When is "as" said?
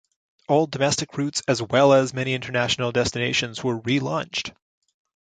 1.47-1.61, 1.93-2.11